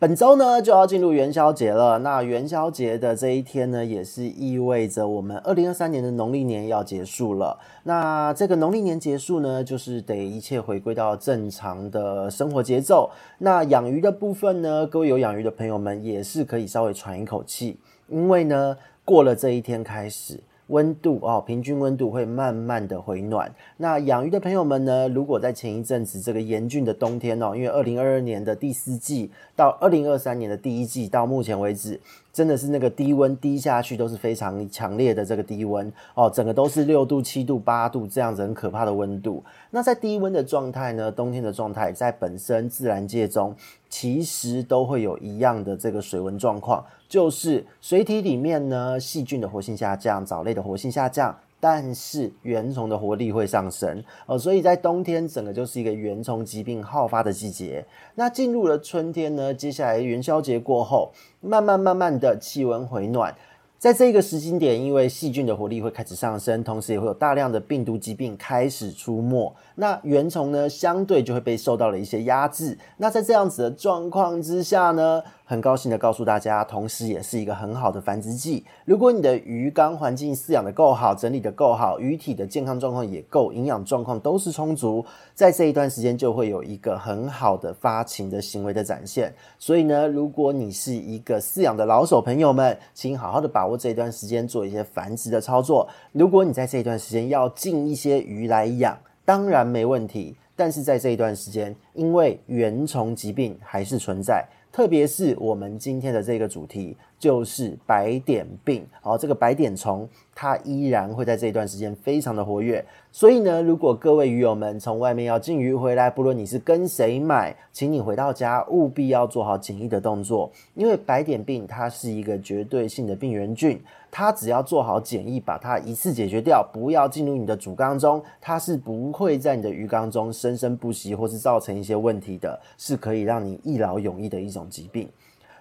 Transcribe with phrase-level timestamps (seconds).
[0.00, 7.58] 本周呢就要进入元宵节了，那元宵节的这一天呢，也是意味着我们二零二三年的农历年要结束了。
[7.82, 13.10] 那这个农历年结束呢，就是得一切回归到正常的生活节奏。
[13.36, 18.74] 那养鱼的部分呢，各位有养鱼的朋友们也是可以稍微喘一口气，因为呢，
[19.04, 20.40] 过了这一天开始。
[20.70, 23.52] 温度哦，平均温度会慢慢的回暖。
[23.76, 32.00] 那养鱼的朋友们呢，如果在前一阵子这个严峻的冬天哦，因为二零二二年的第四季到二零二三年的第一季到目前为止，
[32.32, 39.42] 真的是那个低温低下去都是非常强烈的这个低温哦，整个都是六度、七度、八度这样子很可怕的温度。
[39.70, 43.54] 那在低温的状态呢，冬天的状态，在本身自然界中
[43.88, 51.36] 其实都会有一样的这个水温状况，就是水体里面呢细菌的活性下降，藻类的活性下降。
[51.62, 57.84] 但是原虫的活力会上升呃，所以在冬天整个就是一个原虫疾病好发的季节。
[58.14, 61.10] 那进入了春天呢，接下来元宵节过后，
[61.42, 63.34] 慢慢慢慢的气温回暖。
[63.76, 72.76] 在这个时间点，因为细菌的活力会开始上升，同时也会有大量的病毒疾病开始出没，那原虫呢，相对就会被受到了一些压制。
[72.98, 78.62] 那在这样子的状况之下呢，很高兴的告诉大家，同时也是一个很好的繁殖季。
[78.84, 85.02] 如果你的鱼缸环境饲养的够好，整理的够好，鱼体的健康状况也够，营养状况都是充足，
[85.34, 89.34] 在这一段时间就会有一个很好的发情的行为的展现。
[89.58, 95.88] 所以呢，如果你是一个饲养的老手朋友们，请好好的把握这一段时间做一些繁殖的操作。
[96.12, 98.94] 如果你在这一段时间要进一些鱼来养，
[99.30, 100.34] 当然没问题。
[100.56, 104.44] 但是在这一段时间，因为原虫疾病还是存在。
[104.72, 108.84] 特别是我们今天的这个主题，就是白点病。
[109.00, 112.84] 好，这个白点虫它依然会在这一段时间非常的活跃。
[113.12, 123.80] 所以呢，如果各位鱼友们从外面要进鱼回来，不论你是跟谁买，请你回到家务必要做好检疫的动作，因为白点病它是一个绝对性的病原菌。
[124.10, 135.08] 它只要做好检疫，把它一次解决掉，不要进入你的主缸中，它是不会在你的鱼缸中生生不息，或是造成一些问题的，是可以让你一劳永逸的一种疾病。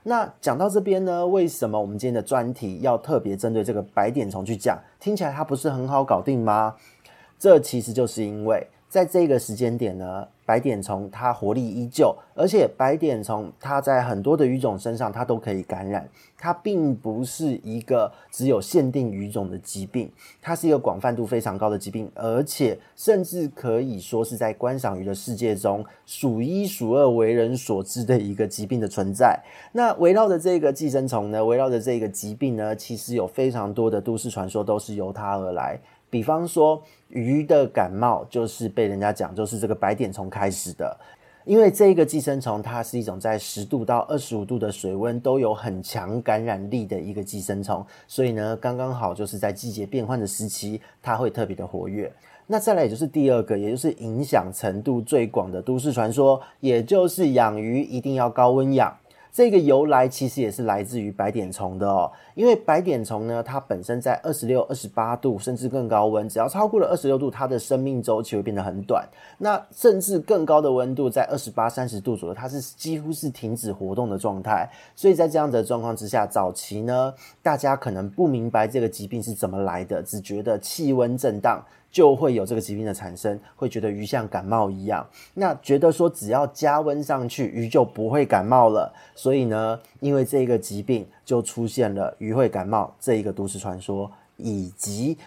[0.03, 4.79] 那讲到这边呢，为什么我们今天的专题要特别针对这个白点虫去讲？
[4.99, 6.75] 听起来它不是很好搞定吗？
[7.37, 8.67] 这其实就是因为。
[8.89, 20.11] 在这个时间点呢，白点虫它活力依旧，而且白点虫它在很多的鱼种身上它都可以感染，它并不是一个只有限定鱼种的疾病，
[20.41, 29.39] 它是一个广泛度非常高的疾病，而且甚至可以说是在观赏鱼的世界中数一数二为人所知的一个疾病的存在。
[29.73, 35.79] 那围绕着这个寄生虫呢，围绕着这个疾病呢，其实有非常多的都市传说都是由它而来。
[36.09, 40.97] 比方说，鱼的感冒就是被人家讲，就是这个白点虫开始的。
[41.45, 52.11] 因为这个寄生虫，它是一种在十度到二十五度的水温都有很强感染力的一个寄生虫，所以呢，刚刚好就是在季节变换的时期，它会特别的活跃。
[52.45, 58.95] 那再来，也就是第二个，也就是影响程度最广的都市传说，也就是养鱼一定要高温养。
[59.31, 69.07] 这个由来其实也是来自于白点虫的哦，因为白点虫呢，它本身在二十六、二十八度甚至更高温，只要超过了二十六度，它的生命周期会变得很短。
[69.37, 74.69] 那甚至更高的温度，在二十八、三十度左右，它是几乎是停止活动的状态。
[74.95, 77.13] 所以在这样的状况之下，早期呢，
[77.43, 81.63] 大家可能不明白这个疾病是怎么来的，只觉得气温震荡。
[81.91, 85.05] 就会有这个疾病的产生，会觉得鱼像感冒一样。
[85.33, 88.93] 那觉得说只要加温上去，鱼就不会感冒了。
[89.15, 95.17] 所以呢，因为这个疾病就出现了鱼会感冒这一个都市传说，以及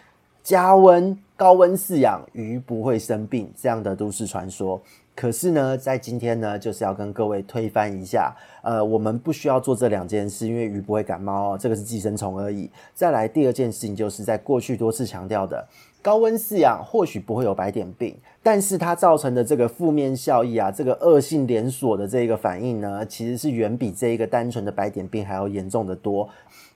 [0.43, 4.81] 加温高温饲养鱼不会生病这样的都市传说。
[5.15, 8.35] 可是呢，在今天呢，就是要跟各位推翻一下。
[8.63, 12.71] 呃，我们不需要做这两件事，因为鱼不会感冒哦，这个是寄生虫而已。
[12.95, 15.69] 再来第二件事情，就是在过去多次强调的。
[16.03, 26.29] 高温饲养或许不会有白点病，但是它造成的这个负面效益啊，这个恶性连锁的这个反应呢，其实是远比这一个单纯的白点病还要严重的多。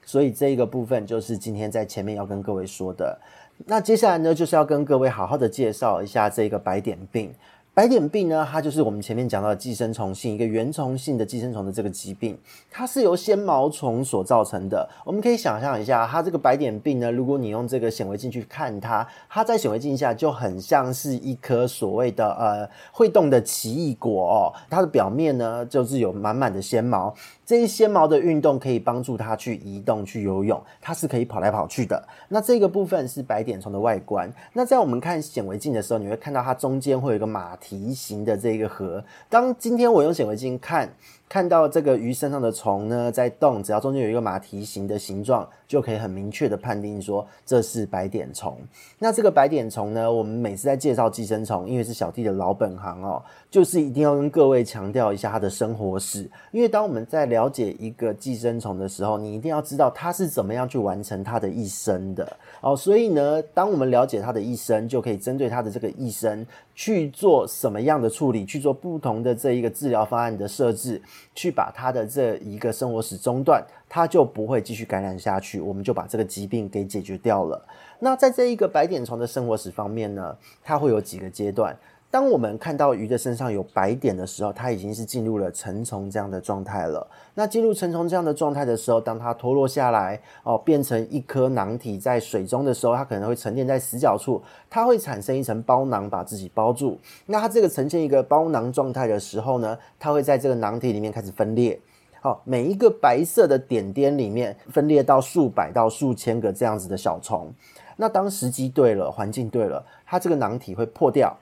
[0.05, 3.19] 所以这一个部分就是今天在前面要跟各位说的。
[3.65, 7.33] 那接下来呢，就是要跟各位好好的介绍一下这个白点病。
[7.77, 12.35] 白点病呢，它就是我们前面讲到的寄生虫性一个原虫性的寄生虫的这个疾病，
[12.71, 14.89] 它是由纤毛虫所造成的。
[15.05, 27.13] 我们可以想象一下，它这个白点病呢，如果你用这个显微镜去看它，它在显微镜下就很像是一颗所谓的呃会动的奇异果哦，它的表面呢就是有满满的纤毛。
[27.47, 32.05] 这一纤毛的运动可以帮助它去移动、去游泳，它是可以跑来跑去的。
[32.27, 34.29] 那这个部分是白点虫的外观。
[34.51, 39.01] 那在我们看显微镜的时候，你会看到它中间会有一个马蹄形的这个核。
[39.29, 40.89] 当今天我用显微镜看。
[41.29, 48.57] 看到这个鱼身上的虫呢在动，只要中间有一个马蹄形的形状，就可以很明确的判定说这是白点虫。
[48.97, 53.21] 那这个白点虫呢，我们每次在介绍寄生虫，因为是小弟的老本行哦，
[53.51, 56.29] 就是一定要跟各位强调一下它的生活史。
[56.51, 62.73] 因为当我们在了解一个寄生虫的时候，你一定要知道它是怎么样去完成它的一生的哦。
[62.73, 71.01] 所以呢，当我们了解它的一生，就可以针对它的这个一生去做什么样的处理，去做不同的这一个治疗方案的设置。
[71.35, 77.67] 去把它的这一个生活史中断，它就不会继续感染下去，我们就把这个疾病给解决掉了。
[77.99, 81.75] 那在这一个白点虫的生活史方面呢，它会有几个阶段。
[82.09, 87.05] 当我们看到鱼的身上有白点的时候，它已经是进入了成虫这样的状态了。
[87.35, 96.97] 那进入成虫这样的状态的时候，当它脱落下来哦，变成一颗囊体在水中的时候，它可能会沉淀在死角处，它会产生一层包囊把自己包住。
[97.25, 101.77] 那它这个呈现一个包囊状态的时候呢，它会在这个囊体里面开始分裂。
[102.21, 107.53] 好，每一个白色的点点里面分裂到数百到数千个这样子的小虫。
[107.97, 111.37] 那当时机对了，环境对了，它这个囊体会破掉。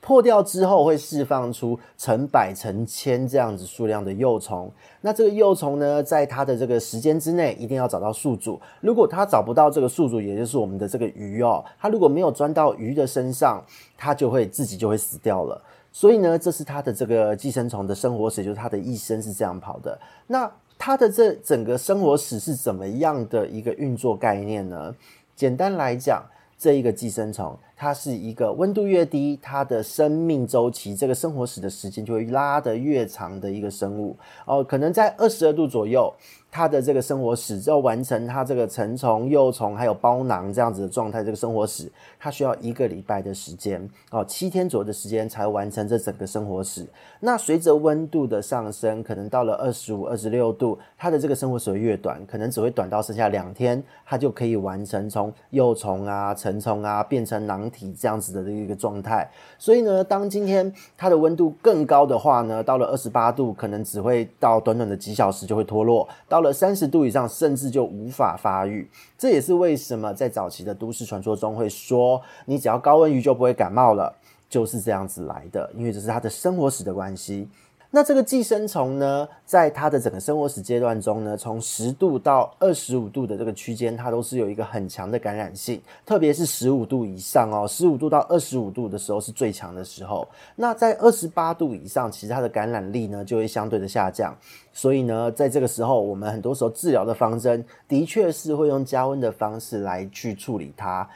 [0.00, 4.70] 破掉之后会释放出成百成千这样子数量的幼虫。
[5.02, 8.58] 那这个幼虫呢，在它的这个时间之内，一定要找到宿主。
[8.80, 13.62] 如果它找不到这个宿主，也就是我们的这个鱼哦，它如果没有钻到鱼的身上，
[13.96, 15.62] 它就会自己就会死掉了。
[15.92, 20.00] 所以呢，这是它的这个寄生虫的生活史，就是它的一生是这样跑的。
[20.26, 24.94] 那它的这整个生活史是怎么样的一个运作概念呢？
[25.36, 26.24] 简单来讲。
[26.62, 36.12] 这一个寄生虫，它是一个温度越低，它的生命周期，这个生活史的时间就会拉得越长的一个生物哦，可能在二十二度左右。
[36.50, 46.84] 它的这个生活史要完成它这个成虫、幼虫还有包囊这样子的状态，这个生活史它需要一个礼拜的时间哦，七天左右的时间才完成这整个生活史。
[47.20, 59.30] 那随着温度的上升，可能到了二十五、二十六度，它的这个生活史越短，可能只会短到剩下两天，它就可以完成从幼虫啊、成虫啊变成囊体这样子的一个状态。
[59.58, 66.08] 所以呢，当今天它的温度更高的话呢，到了二十八度，可能只会到短短的几小时就会脱落。
[66.28, 68.88] 到到了三十度以上，甚至就无法发育。
[69.18, 74.10] 这也是为什么在早期的都市传说中会说，你只要高温鱼就不会感冒了，
[74.48, 75.70] 就是这样子来的。
[75.76, 77.46] 因为这是它的生活史的关系。
[77.92, 90.26] 那这个寄生虫呢，在它的整个生活史阶段中呢，从十度到二十五度的这个区间，它都是有一个很强的感染性，特别是十五度以上哦，十五度到二十五度的时候是最强的时候。
[90.54, 94.32] 那在二十八度以上，其实它的感染力呢就会相对的下降。
[94.72, 101.08] 所以呢，在这个时候，我们很多时候治疗的方针，的确是会用加温的方式来去处理它。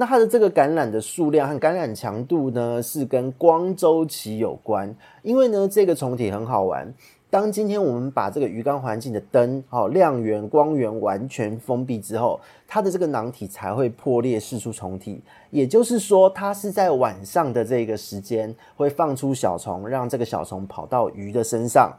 [0.00, 4.96] 那它的这个感染的数量和感染强度呢，是跟光周期有关。
[5.22, 6.90] 因为呢，这个虫体很好玩。
[7.28, 15.20] 当今天我们把这个鱼缸环境的灯、哦亮源、光源完全封闭之后，它的这个囊体才会破裂，释出虫体。
[15.50, 21.92] 也就是说，它是在晚上的这个时间会放出小虫，让这个小虫跑到鱼的身上。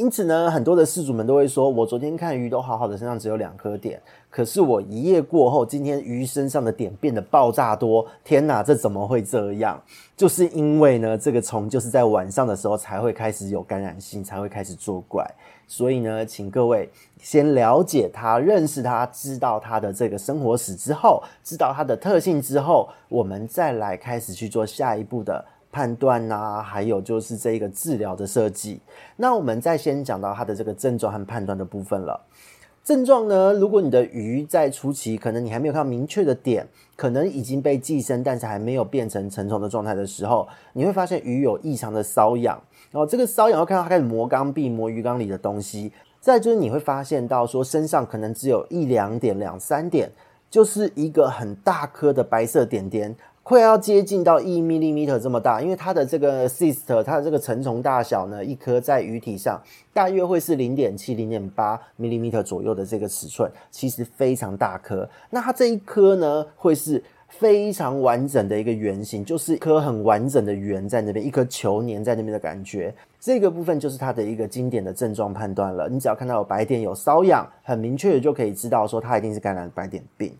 [0.00, 8.06] 因此呢，很多的饲主们都会说：“我昨天看鱼都好好的，身上只有两颗点，可是我一夜过后，今天鱼身上的点变得爆炸多。
[8.24, 9.78] 天哪，这怎么会这样？
[10.16, 15.22] 就是因为呢，这个虫就是在晚上的时候才会开始有感染性，才会开始作怪。
[15.68, 16.88] 所以呢，请各位
[17.20, 28.80] 先了解它，认识它，知道它的这个生活史之后，知道它的特性之后，我们再来开始去做下一步的。”判断呐、还有就是这一个治疗的设计。
[29.16, 32.20] 那我们再先讲到它的这个症状和判断的部分了。
[32.82, 42.60] 症状呢，如果你的鱼在初期，可能你还没有看到明确的点，可能已经被寄生，但是还没有变成成虫的状态的时候，你会发现鱼有异常的瘙痒。
[42.90, 45.92] 然后这个瘙痒会看到它开始磨缸壁、磨鱼缸里的东西。
[46.20, 50.10] 再就是你会发现到说身上可能只有一两点、两三点，
[50.50, 53.14] 就是一个很大颗的白色点点。
[53.50, 59.60] 快要接近到一 millimeter 这么大，因为它的这个 cyst，它的这个成虫大小呢，一颗在鱼体上
[59.92, 65.10] 大约会是零点七、零点八 millimeter 左右的这个尺寸，其实非常大颗。
[65.30, 72.94] 那它这一颗呢，会是非常完整的一个圆形，就是一颗很完整的圆在那边，一颗球粘在那边的感觉。
[73.18, 75.88] 这个部分就是它的一个经典的症状判断了。
[75.88, 80.32] 你只要看到有白点、有瘙痒，很明确的就可以知道说它一定是感染白点病。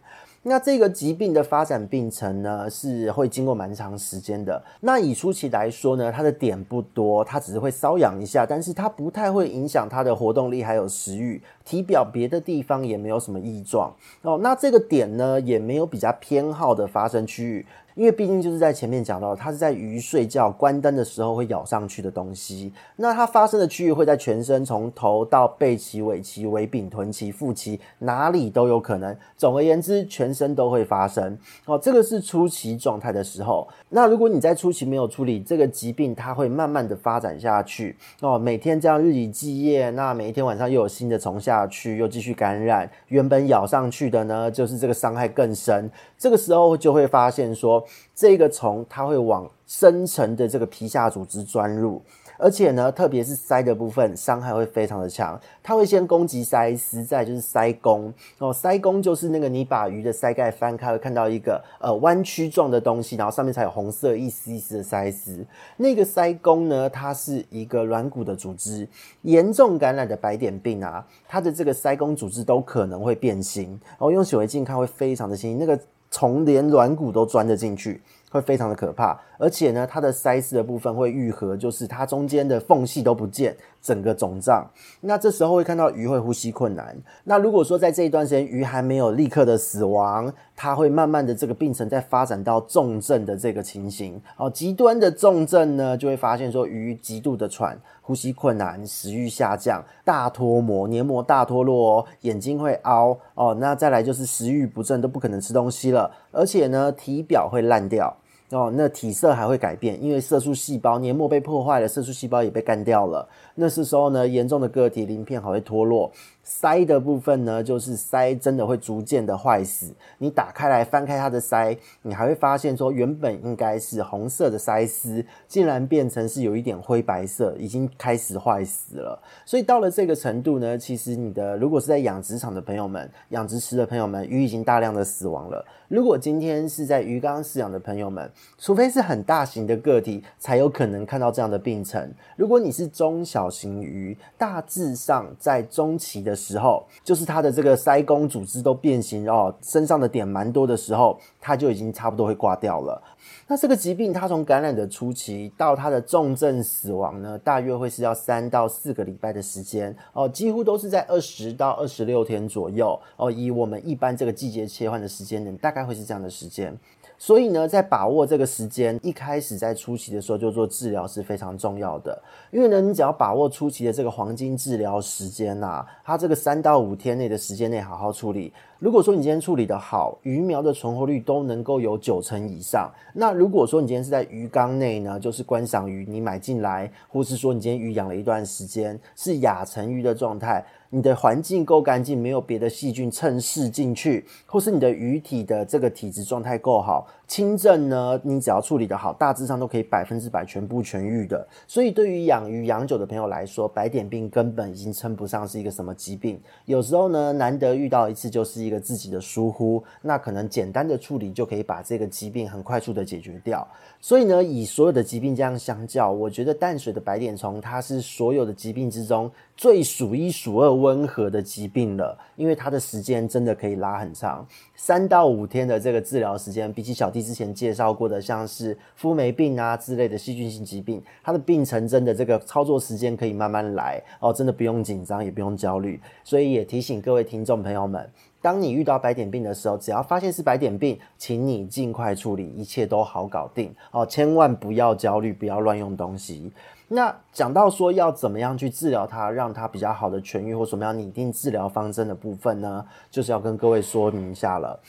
[0.42, 4.62] 那这个疾病的发展病程呢，是会经过蛮长时间的。
[4.80, 11.42] 那以初期来说呢，它的点不多，它只是会瘙痒一下，但是它不太会影响它的活动力还有食欲。
[11.62, 14.40] 体表别的地方也没有什么异状哦。
[14.42, 17.66] 那这个点呢，也没有比较偏好的发生区域。
[17.94, 22.72] 因为毕竟就是在前面讲到，它是在鱼睡觉关灯的时候会咬上去的东西。
[22.96, 29.16] 那它发生的区域会在全身，从头到背鳍、尾鳍、尾柄、臀鳍、腹鳍，哪里都有可能。
[29.36, 31.36] 总而言之，全身都会发生。
[31.66, 33.66] 哦，这个是初期状态的时候。
[33.88, 37.96] 那如果你在初期没有处理这个疾病，它会慢慢的发展下去。
[38.20, 42.90] 哦，每天这样日以继夜，那每一天晚上又有新的虫下去，又继续感染。
[43.08, 45.90] 原本咬上去的呢，就是这个伤害更深。
[46.16, 47.82] 这个时候就会发现说，
[48.14, 52.02] 这个虫它会往深层的这个皮下组织钻入，
[52.38, 55.40] 而且呢，特别是鳃的部分，伤害会非常的强。
[55.62, 58.12] 它会先攻击鳃丝，再就是鳃弓。
[58.38, 65.46] 哦，鳃弓就是那个你把鱼的鳃盖翻开，会看到一个呃弯曲状的东西，然后上面才有红色一丝一丝的鳃丝。
[65.76, 68.86] 那个鳃弓呢，它是一个软骨的组织，
[69.22, 73.80] 严重感染的白点病啊，它的这个鳃弓组织都可能会变形。
[73.98, 75.80] 哦，用显微镜看会非常的清晰，那个。
[76.10, 79.20] 从连软骨都钻得进去，会非常的可怕。
[79.40, 84.70] 而且呢，它的鳃丝的部分会愈合，就是它中间的缝隙都不见，整个肿胀。
[85.00, 86.94] 那这时候会看到鱼会呼吸困难。
[87.24, 94.20] 那如果说在这一段时间鱼还没有立刻的死亡，它会慢慢的这个病程再发展到重症的这个情形。
[94.36, 97.80] 哦，极端的重症呢，就会发现说鱼极度的喘。
[98.02, 103.56] 呼吸困难、食欲下降、大脱膜、黏膜大脱落，哦眼睛会凹哦。
[103.60, 108.16] 那再来就是食欲不振，都不可能吃东西了，而且呢，体表会烂掉。
[108.50, 113.28] 哦，那体色还会改变，因为色素细胞黏膜被破坏了，色素细胞也被干掉了。
[113.54, 116.10] 那是时候呢，严重的个体鳞片还会脱落。
[116.44, 119.92] 鳃的部分呢，就是鳃真的会逐渐的坏死。
[120.18, 129.22] 你打开来翻开它的鳃，你还会发现说，原本应该是红色的鳃丝，竟然变成是有一点灰白色，已经开始坏死了。
[129.44, 135.64] 所以到了这个程度呢，其实你的如果是在养殖场的朋友们、养殖池的朋友们，鱼已经大量的死亡了。
[135.88, 142.12] 如果今天是在鱼缸饲养的朋友们，除非是很大型的个体，才有可能看到这样的病程。
[142.36, 153.02] 如果你是中小型鱼，大致上在中期的的时候，就是它的这个腮弓组织都变形哦，身上的点蛮多的时候，它就已经差不多会挂掉了。
[153.50, 163.28] 那这个疾病，它从感染的初期到它的重症死亡呢，大约会是要三到四个礼拜的时间哦，几乎都是在二十到二十六天左右哦。
[163.28, 166.72] 以我们一般这个季节切换的时间点，大概会是这样的时间。
[167.18, 172.22] 所以呢，在把握这个时间，一开始在初期的时候就做治疗是非常重要的。
[172.50, 178.50] 因为呢，你只要把握初期的这个黄金治疗时间呐，它这个三到五天内的时间内好好处理。
[178.78, 182.90] 如果说你今天处理得好，鱼苗的存活率都能够有九成以上。
[183.12, 190.62] 那如果说你今天是在鱼缸内呢，就是观赏鱼，你买进来，或是说你今天鱼养了一段时间，是亚成鱼的状态。
[190.90, 201.46] 你的环境够干净，没有别的细菌趁势进去，或是你的鱼体的这个体质状态够好，轻症呢，你只要处理得好，大致上都可以百分之百全部痊愈的。
[201.68, 206.40] 所以对于养鱼养久的朋友来说，白点病根本已经称不上是一个什么疾病。
[206.64, 213.64] 有时候呢，难得遇到一次就是一个自己的疏忽，那可能简单的处理就可以把这个疾病很快速的解决掉。
[214.00, 224.44] 所以呢，以所有的疾病这样相较，我觉得淡水的白点虫它是所有的疾病之中最数一数二温和的疾病了，因为它的时间真的可以拉很长，
[224.74, 236.00] 三到五天的这个治疗时间，比起小弟之前介绍过的像是肤霉病啊之类的细菌性疾病，它的病程真的这个操作时间可以慢慢来哦，真的不用紧张，也不用焦虑。
[236.24, 238.10] 所以也提醒各位听众朋友们，
[238.40, 246.52] 当你遇到白点病的时候，只要发现是白点病，请你尽快处理，一切都好搞定哦，千万不要焦虑，不要乱用东西。
[246.92, 252.84] 那讲到说要怎么样去治疗它，让它比较好的痊愈，或什么样拟定治疗方针的部分呢？
[253.08, 254.80] 就是要跟各位说明一下了。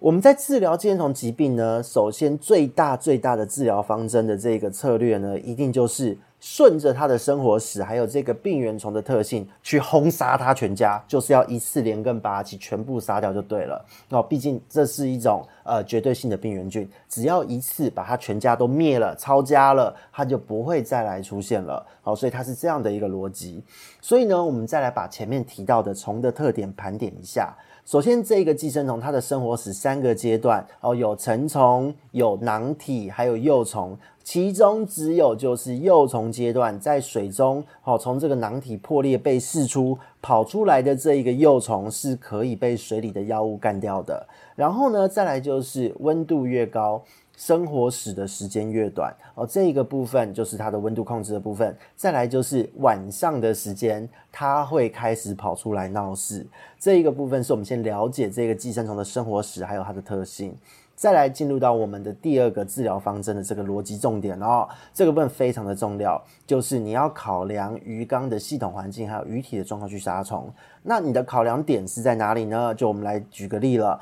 [0.00, 6.18] 我们在治疗寄生虫疾病呢，首先最大最大的治疗方针的这个策略呢，一定就是。
[6.42, 13.84] 顺着它的生活史，还有这个病原虫的特性去轰杀它全家，就是要一次连根拔起，全部杀掉就对了。
[14.08, 21.86] 哦，毕竟这是一种呃绝对性的病原菌，只要一次把它全家都灭了、抄家了，它就不会再来出现了。
[22.00, 23.62] 好，所以它是这样的一个逻辑。
[24.00, 27.54] 所以呢，我们再来把前面提到的虫的特点盘点一下。
[27.90, 33.98] 首先，这个寄生虫它的生活史三个阶段哦，有成虫、有囊体，还有幼虫。
[34.22, 44.24] 其中只有就是幼虫阶段在水中哦，从这个囊体破裂被释出跑出来的这一个幼虫是可以被水里的药物干掉的。
[44.54, 47.02] 然后呢，再来就是温度越高，
[47.40, 51.74] 生活史的时间越短哦，这一个部分就是它的温度控制的部分。
[51.96, 56.46] 再来就是晚上的时间，它会开始跑出来闹事。
[56.78, 60.54] 这一个部分是我们先了解这个寄生虫的生活史还有它的特性。
[60.94, 70.52] 再来进入到我们的第二个治疗方针的这个逻辑重点哦，这个部分非常的重要，就是你要考量鱼缸的系统环境还有鱼体的状况去杀虫。
[70.82, 72.74] 那你的考量点是在哪里呢？
[72.74, 73.98] 就我们来举个例了。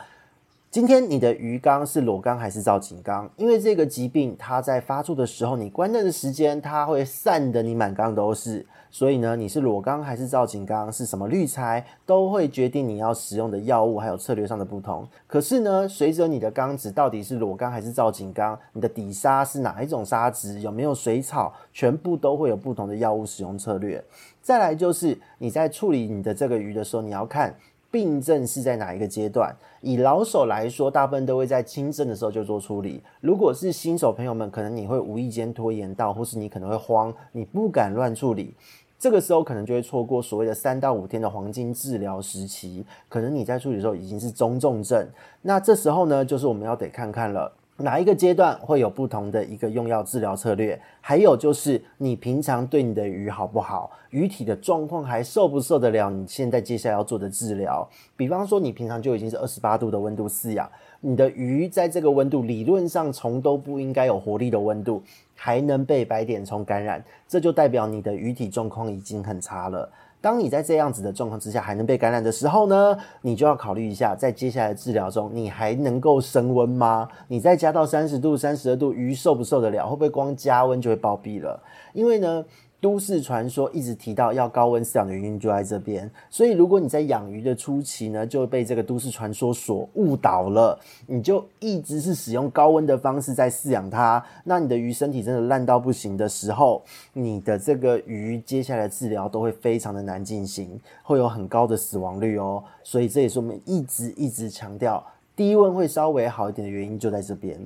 [0.71, 3.31] 今天你的鱼缸是裸缸还是造景缸？
[3.37, 8.67] 因为这个疾病它在发作的时候，你关灯的时间它会散得你满缸都是。
[8.91, 15.09] 所以呢，你是裸缸还是造景缸，是什么滤材，都会决定你要使用的药物还有策略上的不同。
[15.27, 24.05] 可是呢，随着你的缸子到底是裸缸还是造景缸，你的底沙是哪一种沙质，有没有水草，全部都会有不同的药物使用策略。
[24.43, 27.55] 再来就是你在处理你的这个鱼的时候，你要看。
[27.91, 29.55] 病症是在哪一个阶段？
[29.81, 33.03] 以老手来说，大部分都会在轻症的时候就做处理。
[33.21, 38.55] 如果是新手朋友们，可能你会无意间拖延到，或是你可能会慌，你不敢乱处理。
[38.99, 42.85] 这个时候可能就会错过所谓的三到五天的黄金治疗时期。
[43.09, 45.09] 可能你在处理的时候已经是中重症，
[45.43, 47.53] 那这时候呢，就是我们要得看看了。
[47.81, 50.81] 哪一个阶段会有不同的一个用药治疗策略？
[51.01, 53.89] 还有就是你平常对你的鱼好不好？
[54.11, 56.11] 鱼体的状况还受不受得了？
[56.11, 57.89] 你现在接下来要做的治疗？
[58.17, 60.69] 比方说你平常就已经是二十八度的温度饲养，
[61.01, 65.01] 你的鱼在这个温度理论上虫都不应该有活力的温度，
[65.37, 69.89] 还能被白点虫感染，这就代表你的鱼体状况已经很差了。
[70.21, 77.09] 当你在这样子的状况之下还能被感染的时候呢，你就要考虑一下，在接下来治疗中，你还能够升温吗？
[77.29, 79.87] 你再加到三十度、三十二度，鱼受不受得了？
[79.87, 81.63] 会不会光加温就会暴毙了？
[81.93, 82.45] 因为呢，
[82.81, 96.83] 都市传说一直提到要高温饲养的原因就在这边，所以如果你在养鱼的初期呢，就被这个都市传说所误导了，你就一直是使用高温的方式在饲养它，那你的鱼身体真的烂到不行的时候，
[97.13, 102.63] 你的这个鱼接下来治疗都会非常的难进行，会有很高的死亡率哦。
[102.85, 107.59] 所以这也是我们一直一直强调低温会稍微好一点的原因就在这边。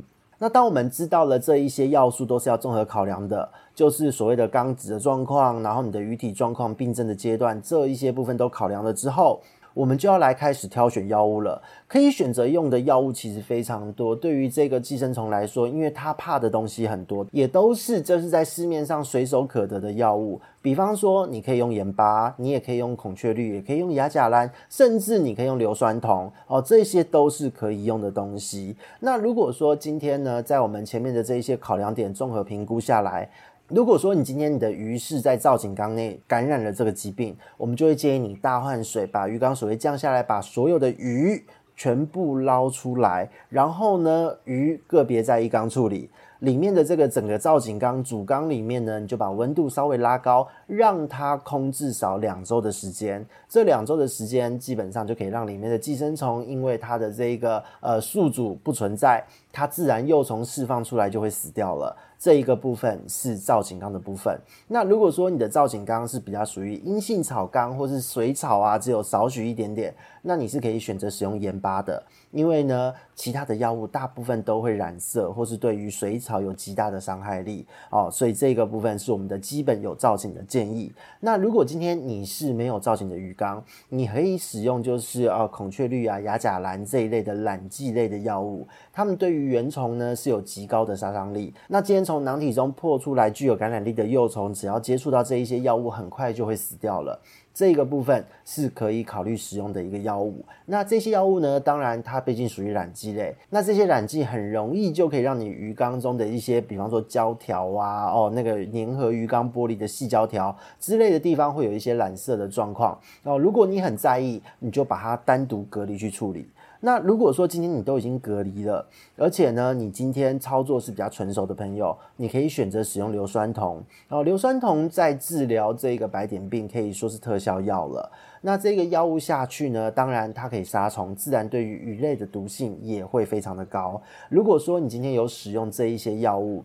[0.43, 9.41] 那当我们知道了这一些要素都是要综合考量的，就是所谓的肛子的状况，然后你的鱼体状况、病症的阶段，这一些部分都考量了之后。
[9.75, 11.63] 我们就要来开始挑选药物了。
[11.87, 14.17] 可以选择用的药物其实非常多。
[14.17, 20.41] 对于这个寄生虫来说，因为它怕的东西很多，也都是这是在市面上随手可得的药物。
[20.63, 28.77] 比方说，你可以用盐巴，你也可以用孔雀绿，也可以用亚甲蓝，甚至你可以用硫酸铜哦，这些都是可以用的东西。
[29.01, 33.29] 那如果说今天呢，在我们前面的这一些考量点综合评估下来，
[33.75, 41.43] 如果说你今天你的鱼是在造景缸内感染了这个疾病，我们就会建议你大换水，把鱼缸水位降下来，把所有的鱼
[41.75, 46.11] 全部捞出来，然后呢，鱼个别在一缸处理。
[46.41, 53.25] 里面的这个整个造景缸主缸里面呢，你就把温度稍微拉高，让它空至少两周的时间。
[53.49, 61.97] 这两周的时间基本上就可以让里面的寄生虫，因为它的这个呃宿主不存在，它自然幼虫释放出来就会死掉了。
[62.19, 64.39] 这一个部分是造景缸的部分。
[64.69, 80.93] 那如果说你的造景缸是比较属于阴性草缸或是水草啊，只有少许一点点，那你是可以选择使用盐巴的，因为呢，其他的药物大部分都会染色或是对于水草有极大的伤害力哦，所以这个部分是我们的基本有造景的建议。
[81.19, 91.53] 那如果今天你是没有造景的鱼缸，你可以使用就是呃孔雀绿啊、亚甲蓝这一类的染剂类的药物，它们对于原虫呢是有极高的杀伤力。
[91.69, 97.21] 那今天从囊体中破出来具有感染力的幼虫，只要接触到这一些药物，很快就会死掉了。
[97.55, 100.43] 这个部分是可以考虑使用的一个药物。
[100.65, 112.99] 那这些药物呢，当然它毕竟属于染剂类，那这些染剂很容易就可以让你鱼缸中的一些，比方说胶条啊，哦，那个粘合鱼缸玻璃的细胶条之类的地方会有一些染色的状况。
[113.25, 116.49] 哦，如果你很在意，你就把它单独隔离去处理。
[116.85, 118.85] 那如果说今天你都已经隔离了，
[119.17, 123.77] 而且呢，你今天操作是比较纯熟的朋友，你可以选择使用硫酸铜。
[124.09, 128.11] 然后硫酸铜在治疗这个白点病可以说是特效药了。
[128.41, 134.03] 那这个药物下去呢，当然它可以杀虫，自然对于鱼类的毒性也会非常的高。
[134.29, 136.65] 如果说你今天有使用这一些药物，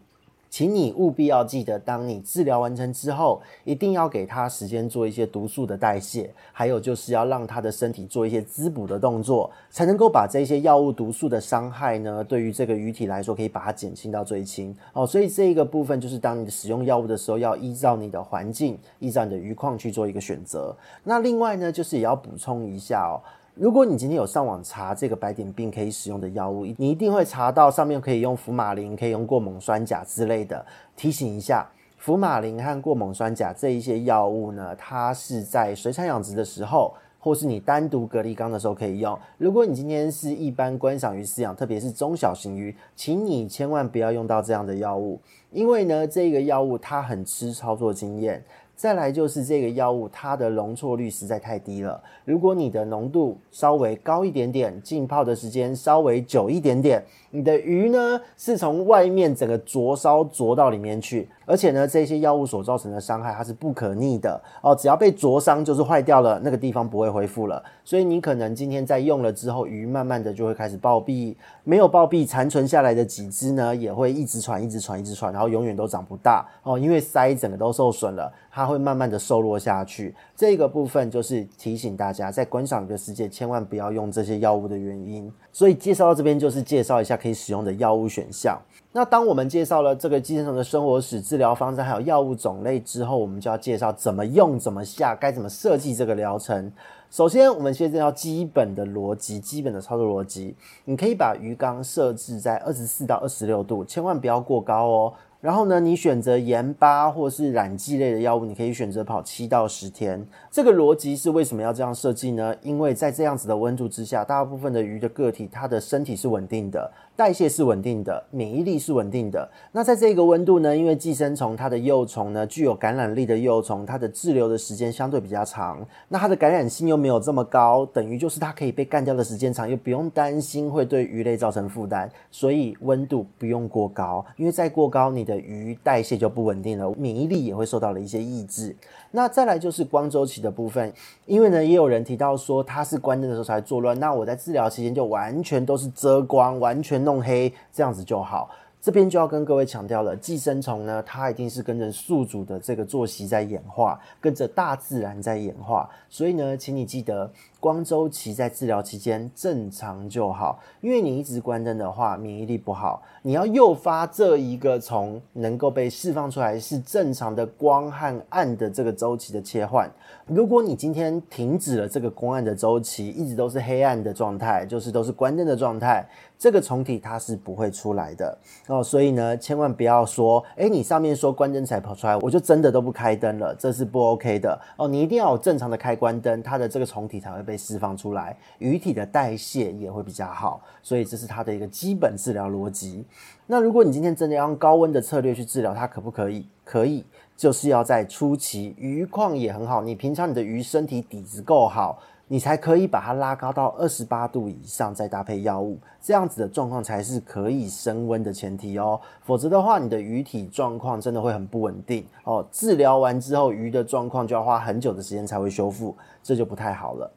[0.49, 15.05] 请你务必要记得，当你治疗完成之后，一定要给他时间做一些毒素的代谢，还有就是要让他的身体做一些滋补的动作，才能够把这些药物毒素的伤害呢，对于这个鱼体来说，可以把它减轻到最轻哦。
[15.05, 20.75] 所以这一个部分就是，当你使用药物的时候，要依照你的环境，依照你的鱼况去做一个选择。
[21.03, 23.21] 那另外呢，就是也要补充一下哦。
[23.59, 30.63] 如果你今天有上网查这个白点病可以使用的药物，你一定会查到上面可以用福马林，可以用过锰酸钾之类的。
[30.95, 31.67] 提醒一下，
[31.97, 39.17] 福马林和过锰酸钾这一些药物呢，它是在水产养殖的时候，或是你单独隔离缸的时候可以用。
[39.39, 48.43] 如果你今天是一般观赏鱼饲养，特别是中小型鱼，请你千万不要用到这样的药物，因为呢，这个药物它很吃操作经验。
[48.77, 51.99] 再来就是这个药物，它的容错率实在太低了。
[52.25, 61.27] 如果你的浓度稍微高一点点，浸泡的时间稍微久一点点，你的鱼呢是从外面整个灼烧灼到里面去。
[61.47, 64.75] 而且呢，这些药物所造成的伤害，它是不可逆的哦。
[64.75, 67.63] 只要被灼伤，就是坏掉了，那个地方不会恢复了。
[67.85, 71.33] 所以你可能今天在用了之后，鱼慢慢的就会开始暴毙，
[71.63, 80.13] 没有暴毙，残存下来的几只呢，也会一直传，一直传，一直传，然后永远都长不大哦，因为鳃整个都受损了，它会慢慢的瘦弱下去。
[80.35, 85.31] 这个部分就是提醒大家，在观赏鱼的世界，千万不要用这些药物的原因。
[85.53, 88.59] 所以介绍到这边，就是介绍一下可以使用的药物选项。
[88.97, 96.71] 那当我们介绍了这个寄生虫的生活史、治疗方针还有药物种类之后，我们就要介绍怎么用、怎么下、该怎么设计这个疗程。
[97.11, 100.55] 首先，我们现在要基本的逻辑、基本的操作逻辑。
[100.85, 105.13] 你可以把鱼缸设置在二十四到二十六度，千万不要过高哦。
[105.39, 110.25] 然后呢，你选择盐巴或是染剂类的药物，你可以选择跑七到十天。
[110.49, 112.55] 这个逻辑是为什么要这样设计呢？
[112.63, 116.91] 因为在这样子的温度之下，大部分的鱼的个体，它的身体是稳定的。
[117.17, 119.49] 代谢是稳定的，免疫力是稳定的。
[119.71, 138.75] 那在这个温度呢，因为寄生虫它的幼虫呢，具有感染力的幼虫，它的滞留的时间相对比较长，那它的感染性又没有这么高，等于就是它可以被干掉的时间长，又不用担心会对鱼类造成负担，所以温度不用过高，因为再过高，你的鱼代谢就不稳定了，免疫力也会受到了一些抑制。
[139.09, 140.93] 那再来就是光周期的部分，
[141.25, 147.06] 因为呢，也有人提到说它是关灯的时候才作乱，那我在治疗期间就完全都是遮光，完全。
[147.07, 148.49] 弄黑这样子就好，
[148.81, 157.31] 这边就要跟各位强调了，寄生虫呢，它一定是跟着宿主的这个作息在演化，跟着大自然在演化，所以呢，请你记得。
[157.59, 163.01] 光周期在治疗期间正常就好，因为你一直关灯的话，免疫力不好。
[163.23, 169.89] 你要诱发这一个虫能够被释放出来，是正常的光和暗的这个周期的切换。
[170.27, 178.83] 如果你今天停止了这个光暗的周期，一直都是黑暗的状态，就是都是关灯的状态，这个虫体它是不会出来的哦。
[178.83, 184.87] 所以呢，千万不要说，诶，你上面说关灯才跑出来，我就真的都不开灯了，这是不 OK 的哦。
[184.87, 187.47] 你一定要有正常的开关灯，它的这个虫体才会。
[187.47, 193.05] 被释放出来，鱼体的代谢也会比较好，所以这是它的一个基本治疗逻辑。
[193.45, 196.45] 那如果你今天真的要用高温的策略去治疗它，可不可以？
[196.65, 197.05] 可以，
[197.37, 208.99] 就是要在初期鱼况也很好，你平常你的鱼身体底子够好，你才可以把它拉高到二十八度以上，再搭配药物，这样子的状况才是可以升温的前提哦。
[209.21, 212.45] 否则的话，你的鱼体状况真的会很不稳定哦。
[212.51, 217.09] 治疗完之后，鱼的状况就要花很久的时间才会修复，这就不太好了。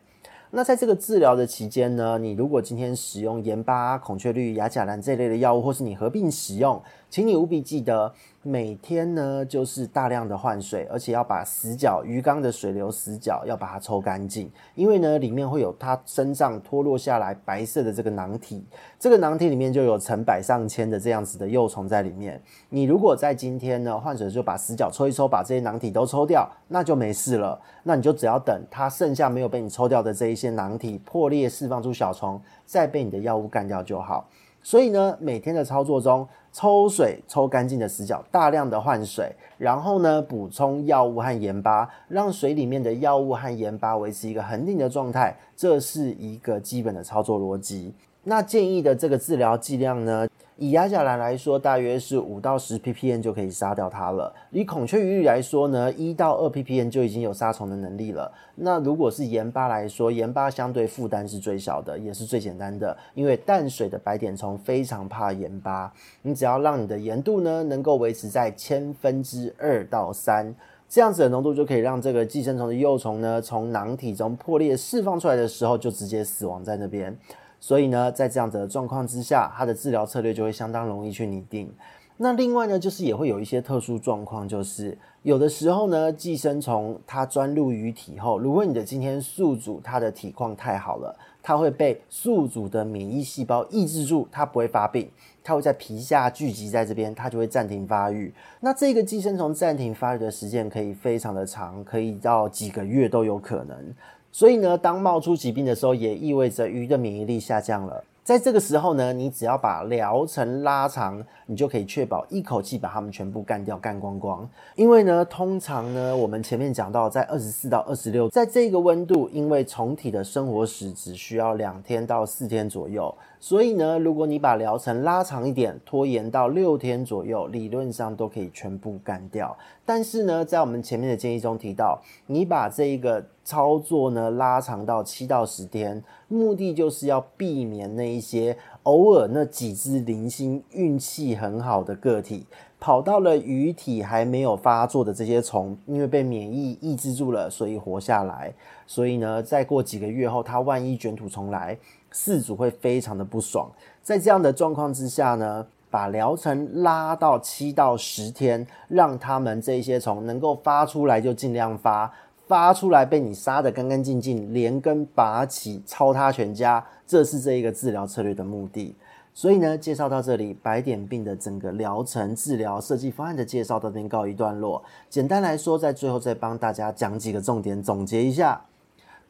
[0.52, 8.12] 那在这个治疗的期间呢，你如果今天使用盐巴、孔雀绿、亚甲蓝这类的药物，或是你合并使用，请你务必记得。
[8.42, 18.64] 每天呢，就是大量的换水，而且要把死角鱼缸的水流死角要把它抽干净，因为呢，里面会有它身上脱落下来白色的这个囊体，
[18.98, 22.40] 这个囊体里面就有成百上千的这样子的幼虫在里面。
[22.70, 27.60] 你如果在今天呢换水就把死角抽一抽，把这些囊体都抽掉，那就没事了。
[27.82, 34.26] 那你就只要等它剩下没有被你抽掉的这一些囊体破裂释放出小虫，再被你的药物干掉就好。
[34.62, 36.26] 所以呢，每天的操作中。
[36.52, 47.94] 抽水抽干净的死角，大量的换水，然后呢，补充药物和盐巴，让水里面的药物和盐巴维持一个恒定的状态，这是一个基本的操作逻辑。
[48.24, 50.26] 那建议的这个治疗剂量呢？
[50.62, 54.30] 以亚甲蓝来说，大约是五到十 ppm 就可以杀掉它了。
[54.50, 58.30] 以孔雀鱼来说呢，一到二 ppm 就已经有杀虫的能力了。
[58.56, 65.90] 那如果是盐巴来说，盐巴相对负担是最小的，也是最简单的，因为淡水的白点虫非常怕盐巴。
[66.20, 70.54] 你只要让你的盐度呢能够维持在千分之二到三，
[70.90, 77.16] 这样子的浓度就可以让这个寄生虫的幼虫呢从囊体中破裂释放出来的时候就直接死亡在那边。
[77.60, 81.70] 所以呢，在这样子的状况之下，它的治疗策略就会相当容易去拟定。
[82.16, 95.10] 那另外呢，就是也会有一些特殊状况，就是有的时候呢，寄生虫它钻入鱼体后，如果你的今天宿主它的体况太好了，它会被宿主的免疫细胞抑制住，它不会发病，
[95.42, 98.30] 它会在皮下聚集在这边，它就会暂停发育。
[98.60, 103.94] 那这个寄生虫暂停发育的时间可以非常的长，可以到几个月都有可能。
[104.32, 108.04] 所以呢，当冒出疾病的时候，也意味着鱼的免疫力下降了。
[108.22, 114.48] 在这个时候呢，你只要把疗程拉长，你就可以确保一口气把它们全部干掉、干光光。
[114.76, 129.56] 因为呢，通常呢，我们前面讲到，在二十四到二十六，在这个温度，因为虫体的生活时只需要两天到四天左右，所以呢，如果你把疗程拉长一点，拖延到六天左右，理论上都可以全部干掉。
[129.86, 142.46] 但是呢，在我们前面的建议中提到，你把这一个操作呢拉长到七到十天，目的就是要避免那一些偶尔那几只零星运气很好的个体
[142.78, 148.52] 跑到了鱼体还没有发作的这些虫，因为被免疫抑制住了，所以活下来。
[148.86, 151.78] 所以呢，再过几个月后，它万一卷土重来，
[152.12, 153.70] 饲主会非常的不爽。
[154.02, 162.12] 在这样的状况之下呢，把疗程拉到七到十天，让他们这些虫能够发出来就尽量发。
[162.46, 168.96] 发出来被你杀得干干净净，连根拔起，抄他全家，这是这一个治疗策略的目的。
[169.32, 174.82] 所以呢，介绍到这里，白点病的整个疗程、治疗设计方案的介绍到这边告一段落。
[175.08, 178.60] 简单来说，在最后再帮大家讲几个重点，总结一下：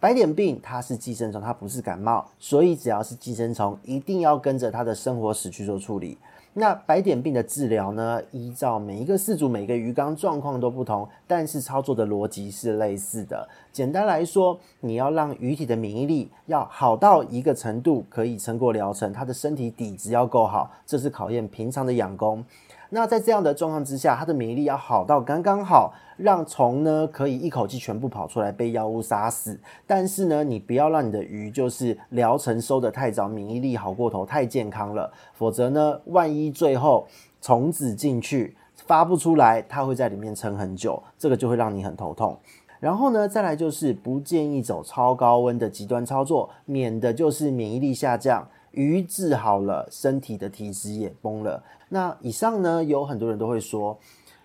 [0.01, 6.17] 白点病它是寄生虫，它不是感冒，所以只要是寄生虫，一定要跟着它的生活史去做处理。
[6.53, 8.21] 那白点病的治疗呢？
[8.33, 13.49] 依照每一个饲主、每个鱼缸状况都不同，但是操作的逻辑是类似的。
[13.71, 22.45] 简单来说，你要让鱼体的免疫力要好到一个程度，可以撑过疗程，它的身体底子要够好，这是考验平常的养功。
[22.92, 29.59] 那在这样的状况之下，它的免疫力要好到刚刚好，让虫呢可以一口气全部跑出来被药物杀死。
[29.87, 37.07] 但是呢，你不要让你的鱼就是疗程收得太早，免疫力好过头，太健康了，否则呢，万一最后
[37.40, 42.37] 虫子进去发不出来，它会在里面撑很久，这个就会让你很头痛。
[42.81, 48.48] 然后呢，再来就是不建议走超高温的极端操作，免得就是免疫力下降。
[48.72, 51.62] 鱼治好了，身体的体质也崩了。
[51.88, 53.98] 那以上呢，有很多人都会说，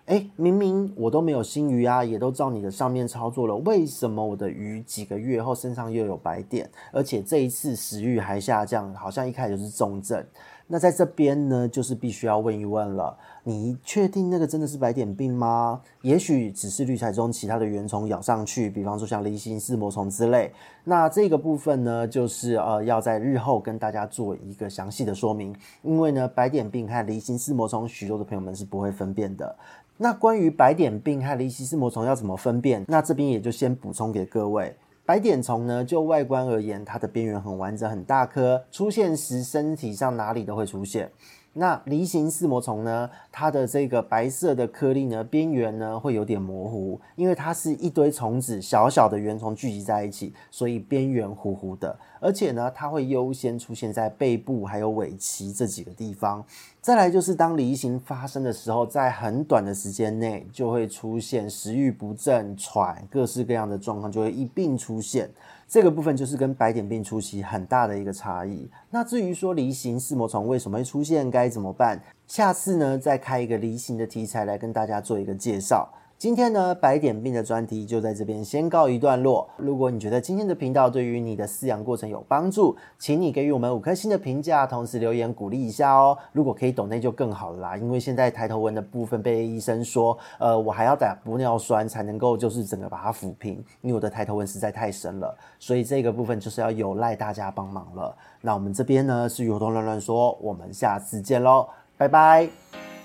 [0.06, 10.24] 诶，明明我都没有新鱼啊，也都照你的上面操作了，为什么我的鱼几个月后身上又有白点，而且这一次食欲还下降，好像一开始就是重症？
[10.68, 13.16] 那在这边呢，就是必须要问一问了。
[13.44, 15.80] 你确定那个真的是白点病吗？
[16.02, 20.52] 也许只是滤材中其他的原虫咬上去，比方说像离心丝膜虫之类。
[20.82, 25.54] 那这个部分呢，就是呃要在日后跟大家做一个详细的说明。
[25.82, 29.56] 因为呢，白点病和离心丝膜虫，许多的朋友们是不会分辨的。
[29.98, 32.84] 那关于白点病和梨形丝膜虫要怎么分辨？
[32.86, 34.76] 那这边也就先补充给各位。
[35.06, 41.10] 白点虫呢，就外观而言，它的边缘很完整、很大颗，出现时身体上哪里都会出现。
[41.54, 51.98] 那梨形丝膜虫呢，它的这个白色的颗粒呢，边缘呢会有点模糊，因为它是一堆虫子，小小的圆虫聚集在一起，所以边缘糊糊的。
[52.20, 56.44] 而且呢，它会优先出现在背部还有尾鳍这几个地方。
[56.80, 65.28] 再来就是当梨形发生的时候，在很短的时间内就会出现食欲不振、喘，各式各样的状况就会一并出现。
[65.68, 68.70] 这个部分就是跟白点病初期很大的一个差异。
[68.90, 72.00] 那至于说梨形四膜虫为什么会出现，该怎么办？
[72.28, 75.92] 下次呢，再开一个梨形的题材来跟大家做一个介绍。
[76.18, 79.46] 今天呢，白点病的专题就在这边先告一段落。
[79.58, 86.16] 如果你觉得今天的频道对于你的饲养过程有帮助，请你给予我们五颗星的评价，同时留言鼓励一下哦。
[86.32, 98.16] 如果可以懂内就更好了啦，因为现在抬头纹的部分被医生说，呃，我还要打玻尿酸才能够就是整个把它抚平，因为我的抬头纹实在太深了，所以这个部分就是要有赖大家帮忙了。
[98.40, 102.95] 那我们这边呢是鱼活通乱乱说，我们下次见喽，拜拜。